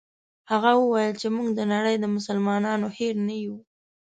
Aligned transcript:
هغه 0.51 0.71
وویل 0.77 1.13
چې 1.21 1.27
موږ 1.35 1.47
د 1.53 1.61
نړۍ 1.73 1.95
د 1.99 2.05
مسلمانانو 2.15 2.87
هېر 2.97 3.15
نه 3.27 3.35
یو. 3.43 3.57